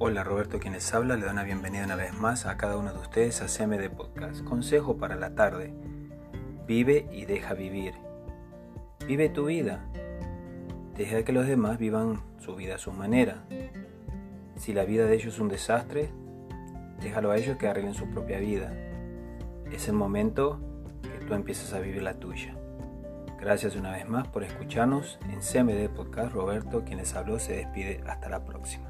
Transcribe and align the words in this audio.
Hola 0.00 0.22
Roberto 0.22 0.60
quien 0.60 0.74
les 0.74 0.94
habla, 0.94 1.16
le 1.16 1.22
doy 1.22 1.32
una 1.32 1.42
bienvenida 1.42 1.84
una 1.84 1.96
vez 1.96 2.14
más 2.14 2.46
a 2.46 2.56
cada 2.56 2.76
uno 2.76 2.92
de 2.92 3.00
ustedes 3.00 3.42
a 3.42 3.46
CMD 3.46 3.90
Podcast. 3.90 4.44
Consejo 4.44 4.96
para 4.96 5.16
la 5.16 5.34
tarde. 5.34 5.74
Vive 6.68 7.08
y 7.10 7.24
deja 7.24 7.54
vivir. 7.54 7.94
Vive 9.08 9.28
tu 9.28 9.46
vida. 9.46 9.84
Deja 10.96 11.24
que 11.24 11.32
los 11.32 11.48
demás 11.48 11.78
vivan 11.78 12.20
su 12.38 12.54
vida 12.54 12.76
a 12.76 12.78
su 12.78 12.92
manera. 12.92 13.42
Si 14.54 14.72
la 14.72 14.84
vida 14.84 15.04
de 15.06 15.16
ellos 15.16 15.34
es 15.34 15.40
un 15.40 15.48
desastre, 15.48 16.10
déjalo 17.00 17.32
a 17.32 17.36
ellos 17.36 17.56
que 17.56 17.66
arreglen 17.66 17.94
su 17.94 18.08
propia 18.08 18.38
vida. 18.38 18.72
Es 19.72 19.88
el 19.88 19.94
momento 19.94 20.60
que 21.02 21.26
tú 21.26 21.34
empieces 21.34 21.72
a 21.72 21.80
vivir 21.80 22.04
la 22.04 22.14
tuya. 22.14 22.54
Gracias 23.40 23.74
una 23.74 23.90
vez 23.90 24.08
más 24.08 24.28
por 24.28 24.44
escucharnos 24.44 25.18
en 25.28 25.40
CMD 25.40 25.92
Podcast. 25.92 26.32
Roberto, 26.32 26.84
quien 26.84 26.98
les 26.98 27.16
habló, 27.16 27.40
se 27.40 27.56
despide. 27.56 28.00
Hasta 28.06 28.28
la 28.28 28.44
próxima. 28.44 28.88